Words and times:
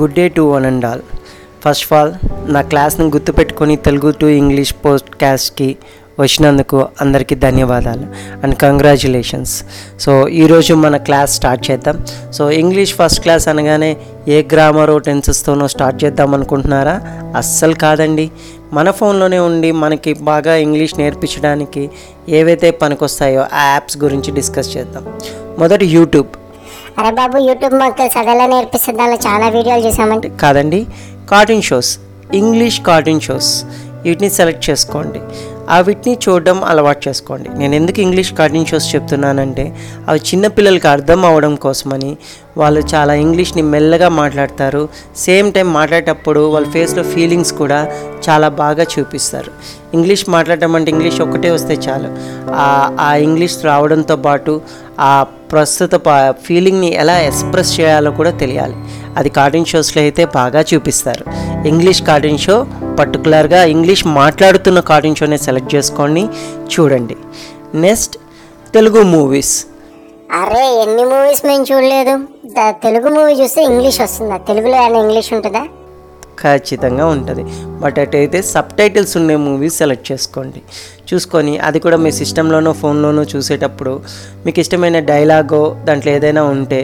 Good 0.00 0.12
day 0.12 0.28
to 0.28 0.42
one 0.42 0.66
and 0.66 0.84
all. 0.84 1.00
First 1.64 1.84
of 1.84 1.92
all 1.92 2.12
నా 2.52 2.60
క్లాస్ని 2.60 3.06
గుర్తుపెట్టుకొని 3.06 3.76
తెలుగు 3.76 4.10
టు 4.10 4.26
ఇంగ్లీష్ 4.26 4.74
పోస్ట్కాస్ట్కి 4.84 5.76
వచ్చినందుకు 6.20 6.88
అందరికీ 7.00 7.34
ధన్యవాదాలు 7.34 8.06
అండ్ 8.42 8.56
కంగ్రాచులేషన్స్. 8.56 9.64
సో 10.00 10.28
ఈరోజు 10.28 10.74
మన 10.74 10.96
క్లాస్ 10.96 11.34
స్టార్ట్ 11.34 11.70
చేద్దాం. 11.70 12.06
సో 12.32 12.50
ఇంగ్లీష్ 12.50 12.94
ఫస్ట్ 12.94 13.20
క్లాస్ 13.20 13.48
అనగానే 13.48 13.96
ఏ 14.28 14.42
గ్రామరో 14.42 14.98
టెన్సెస్తోనో 14.98 15.68
స్టార్ట్ 15.68 16.04
చేద్దాం 16.04 16.34
అనుకుంటున్నారా? 16.34 17.00
అస్సలు 17.36 17.74
కాదండి. 17.74 18.30
మన 18.72 18.90
ఫోన్లోనే 18.90 19.38
ఉండి 19.38 19.72
మనకి 19.72 20.14
బాగా 20.14 20.56
ఇంగ్లీష్ 20.56 20.98
నేర్పించడానికి 20.98 21.90
ఏవైతే 22.28 22.70
పనికొస్తాయో 22.70 23.40
ఆ 23.40 23.64
యాప్స్ 23.72 23.98
గురించి 23.98 24.32
డిస్కస్ 24.32 24.76
చేద్దాం. 24.76 25.06
మొదటి 25.58 25.86
యూట్యూబ్. 25.86 26.26
అరే 26.98 27.10
బాబు 27.20 27.38
యూట్యూబ్ 27.48 27.74
మాకు 27.82 27.96
తెలుసు 28.00 28.18
అదెలా 28.22 28.46
నేర్పిస్తుంది 28.54 29.18
చాలా 29.28 29.48
వీడియోలు 29.56 29.82
చేసామంటే 29.88 30.30
కాదండి 30.44 30.80
cartoon 31.32 31.64
shows. 31.70 31.92
English 32.40 32.78
cartoon 32.90 33.22
shows. 33.26 33.50
వీటిని 34.04 34.30
సెలెక్ట్ 34.36 34.64
చేసుకోండి. 34.70 35.20
వీటిని 35.80 36.18
చూడడం 36.28 36.64
అలవాటు 36.64 37.08
చేసుకోండి. 37.08 37.48
నేను 37.58 37.74
ఎందుకు 37.74 38.00
ఇంగ్లీష్ 38.00 38.32
కార్టూన్ 38.32 38.66
షోస్ 38.66 38.94
చెప్తున్నానంటే 38.94 39.76
అవి 40.08 40.18
చిన్నపిల్లలకి 40.18 40.88
అర్థం 40.88 41.24
అవడం 41.24 41.54
కోసమని 41.54 42.16
వాళ్ళు 42.56 42.80
చాలా 42.94 43.14
ఇంగ్లీష్ని 43.14 43.62
మెల్లగా 43.62 44.08
మాట్లాడతారు. 44.08 44.88
సేమ్ 45.16 45.52
టైం 45.52 45.72
మాట్లాడేటప్పుడు 45.72 46.50
వాళ్ళ 46.50 46.70
ఫేస్లో 46.70 47.02
ఫీలింగ్స్ 47.02 47.52
కూడా 47.52 47.88
చాలా 48.28 48.48
బాగా 48.48 48.86
చూపిస్తారు. 48.98 49.50
ఇంగ్లీష్ 49.94 50.28
మాట్లాడటం 50.28 50.76
అంటే 50.76 50.90
ఇంగ్లీష్ 50.90 51.20
ఒక్కటే 51.20 51.50
వస్తే 51.50 51.74
చాలు. 51.74 52.08
ఆ- 53.00 53.14
ఇంగ్లీష్ 53.14 53.64
రావడంతో 53.64 54.16
పాటు 54.16 54.60
ఆ 55.00 55.26
ప్రస్తుత 55.52 55.90
ఫీలింగ్ని 56.30 56.94
ఎలా 56.94 57.20
ఎక్స్ప్రెస్ 57.20 57.80
చేయాలో 57.80 58.10
కూడా 58.10 58.30
తెలియాలి. 58.30 58.74
అది 59.16 59.28
కార్టూన్ 59.28 59.64
షోస్లో 59.64 60.02
అయితే 60.02 60.24
బాగా 60.24 60.64
చూపిస్తారు. 60.74 61.24
ఇంగ్లీష్ 61.68 62.02
కార్టూన్ 62.02 62.38
షో 62.38 62.66
పర్టికులర్గా 62.98 63.64
ఇంగ్లీష్ 63.74 64.06
మాట్లాడుతున్న 64.06 64.80
కార్టూన్ 64.80 65.16
షోనే 65.16 65.38
సెలెక్ట్ 65.46 65.74
చేసుకోండి 65.74 66.22
చూడండి. 66.74 67.16
Next 67.74 68.16
Telugu 68.74 69.02
movies. 69.02 69.54
అరే 70.40 70.64
ఎన్ని 70.82 71.04
మూవీస్ 71.04 71.46
మేము 71.46 71.64
చూడలేదు. 71.72 72.14
తెలుగు 72.68 73.08
మూవీ 73.14 73.32
చూస్తే 73.32 73.62
ఇంగ్లీష్ 73.64 74.00
వస్తుందా? 74.00 74.36
తెలుగులో 74.36 74.76
ఏమైనా 74.76 74.98
ఇంగ్లీష్ 74.98 75.32
ఉంటుందా? 75.32 75.62
ఖచ్చితంగా 76.40 77.06
ఉంటుంది. 77.14 77.44
బట్ 77.82 77.98
అటైతే 78.04 78.38
సబ్ 78.52 78.72
టైటిల్స్ 78.78 79.14
ఉండే 79.20 79.36
మూవీస్ 79.46 79.76
సెలెక్ట్ 79.82 80.06
చేసుకోండి. 80.12 80.60
చూసుకొని 81.08 81.54
అది 81.68 81.78
కూడా 81.84 81.96
మీ 82.04 82.10
సిస్టంలోనో 82.18 82.72
ఫోన్లోనో 82.82 83.22
చూసేటప్పుడు 83.32 83.92
మీకు 84.44 84.60
ఇష్టమైన 84.64 84.98
డైలాగో 85.10 85.62
దాంట్లో 85.88 86.12
ఏదైనా 86.18 86.42
ఉంటే 86.54 86.80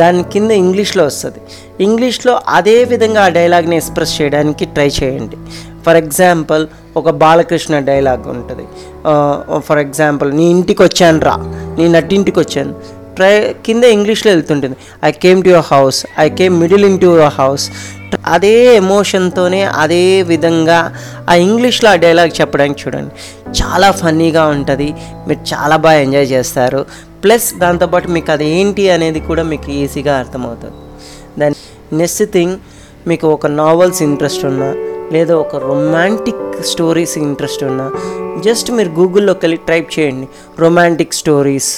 దాని 0.00 0.22
కింద 0.32 0.50
ఇంగ్లీష్లో 0.64 1.02
వస్తుంది. 1.10 1.40
ఇంగ్లీష్లో 1.86 2.32
అదే 2.58 2.76
విధంగా 2.92 3.22
ఆ 3.28 3.32
డైలాగ్ని 3.38 3.76
ఎక్స్ప్రెస్ 3.80 4.14
చేయడానికి 4.20 4.64
ట్రై 4.76 4.90
చేయండి. 5.00 5.36
ఫర్ 5.86 5.98
ఎగ్జాంపుల్ 6.02 6.62
ఒక 7.00 7.10
బాలకృష్ణ 7.22 7.78
డైలాగ్ 7.90 8.24
ఉంటుంది. 8.34 8.64
ఫర్ 9.66 9.80
ఎగ్జాంపుల్ 9.86 10.30
నీ 10.38 10.46
ఇంటికి 10.54 10.82
వచ్చాను 10.86 11.20
రా 11.28 11.34
నీ 11.78 11.84
నట్టింటికి 11.96 12.38
వచ్చాను 12.44 12.74
ట్రై 13.16 13.54
కింద 13.66 13.84
ఇంగ్లీష్లో 13.84 14.32
వెళ్తుంటుంది. 14.32 14.76
I 15.04 15.10
came 15.10 15.44
to 15.44 15.48
your 15.48 15.64
house 15.72 16.06
I 16.18 16.28
came 16.28 16.60
middle 16.60 16.84
in 16.84 17.00
to 17.00 17.06
your 17.06 17.32
house 17.32 17.70
అదే 18.26 18.76
ఎమోషన్తోనే 18.76 19.62
అదే 19.62 20.22
విధంగా 20.22 20.94
ఆ 21.30 21.34
ఇంగ్లీష్లో 21.34 21.90
ఆ 21.90 21.94
డైలాగ్ 21.94 22.30
చెప్పడానికి 22.40 22.80
చూడండి. 22.86 23.10
చాలా 23.62 23.90
ఫన్నీగా 23.90 24.46
ఉంటుంది. 24.46 24.94
మీరు 25.28 25.54
చాలా 25.54 25.76
బాగా 25.76 25.98
ఎంజాయ్ 25.98 26.26
చేస్తారు. 26.26 26.86
ప్లస్ 27.24 27.54
దాంతోపాటు 27.58 28.08
మీకు 28.08 28.32
అది 28.32 28.48
ఏంటి 28.48 28.90
అనేది 28.90 29.20
కూడా 29.20 29.42
మీకు 29.42 29.70
ఈజీగా 29.70 30.18
అర్థమవుతుంది. 30.18 30.74
దాని 31.40 31.54
నెక్స్ట్ 31.96 32.24
థింగ్ 32.32 32.56
మీకు 33.06 33.28
ఒక 33.28 33.46
నావెల్స్ 33.46 34.02
ఇంట్రెస్ట్ 34.02 34.44
ఉన్నా 34.44 34.85
లేదా 35.14 35.34
ఒక 35.44 35.56
రొమాంటిక్ 35.68 36.44
స్టోరీస్ 36.72 37.14
ఇంట్రెస్ట్ 37.18 37.64
ఉన్నా 37.70 37.86
జస్ట్ 38.44 38.68
మీరు 38.78 38.90
గూగుల్లోకి 38.98 39.42
వెళ్ళి 39.44 39.58
టైప్ 39.68 39.88
చేయండి. 39.96 40.26
Romantic 40.58 41.14
stories 41.22 41.70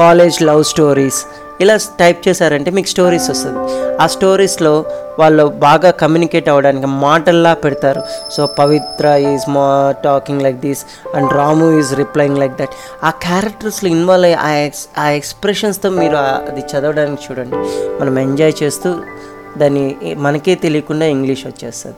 college 0.00 0.38
love 0.48 0.62
stories 0.72 1.20
ఇలా 1.60 1.74
టైప్ 2.00 2.18
చేశారంటే 2.28 2.70
మీకు 2.76 2.88
స్టోరీస్ 2.88 3.26
వస్తుంది. 3.30 3.60
ఆ 4.02 4.06
స్టోరీస్లో 4.06 4.72
వాళ్ళు 5.18 5.44
బాగా 5.64 5.90
కమ్యూనికేట్ 6.02 6.48
అవ్వడానికి 6.48 6.88
మాటల్లా 7.04 7.52
పెడతారు. 7.62 8.02
సో 8.34 8.40
పవిత్ర 8.58 9.06
ఈజ్ 9.30 9.46
మా 9.56 9.94
talking 10.04 10.42
like 10.42 10.58
this 10.66 10.82
and 11.14 11.32
Ramu 11.32 11.66
is 11.78 11.90
replying 12.02 12.38
like 12.38 12.54
that 12.60 12.76
ఆ 13.04 13.10
క్యారెక్టర్స్లో 13.26 13.90
ఇన్వాల్వ్ 13.96 14.28
అయ్యి 14.28 14.38
ఆ 14.48 14.50
ఎక్స్ 14.66 14.84
ఆ 14.98 15.06
ఎక్స్ప్రెషన్స్తో 15.20 15.90
మీరు 16.00 16.16
అది 16.50 16.62
చదవడానికి 16.72 17.22
చూడండి. 17.26 17.56
మనం 18.00 18.18
ఎంజాయ్ 18.18 18.54
చేస్తూ 18.62 18.90
దాన్ని 19.56 19.96
మనకే 20.16 20.54
తెలియకుండా 20.54 21.06
ఇంగ్లీష్ 21.06 21.46
వచ్చేస్తుంది. 21.46 21.96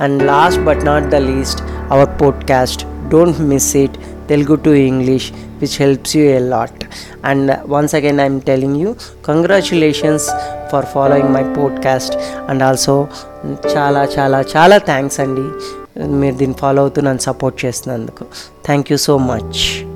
And 0.00 0.22
last 0.22 0.60
but 0.60 0.84
not 0.84 1.04
the 1.04 1.14
least 1.14 1.62
our 1.90 2.20
podcast 2.20 2.86
don't 3.08 3.40
miss 3.40 3.76
it 3.76 3.96
Telugu 4.28 4.54
to 4.54 4.70
English 4.70 5.32
which 5.60 5.76
helps 5.78 6.16
you 6.16 6.24
a 6.24 6.38
lot. 6.38 6.84
And 7.24 7.56
once 7.66 7.94
again 7.94 8.20
I'm 8.20 8.40
telling 8.40 8.76
you 8.76 8.94
congratulations 9.26 10.28
for 10.72 10.86
following 10.86 11.34
my 11.34 11.42
podcast. 11.42 12.16
And 12.48 12.62
also 12.62 13.08
చాలా 13.76 14.04
చాలా 14.18 14.44
చాలా 14.56 14.78
thanks 14.78 15.20
అండి. 15.20 15.46
మీరు 16.06 16.34
దీన్ని 16.34 16.56
follow 16.58 16.82
అవుతూ 16.82 17.02
నన్ను 17.02 17.18
support 17.18 17.64
చేస్తున్నందుకు 17.64 18.24
thank 18.66 18.92
you 18.92 18.98
so 18.98 19.18
much. 19.18 19.87